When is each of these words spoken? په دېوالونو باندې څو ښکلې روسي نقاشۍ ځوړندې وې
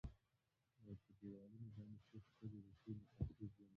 په 1.03 1.11
دېوالونو 1.19 1.67
باندې 1.75 1.97
څو 2.07 2.15
ښکلې 2.25 2.59
روسي 2.65 2.91
نقاشۍ 2.99 3.27
ځوړندې 3.53 3.65
وې 3.65 3.67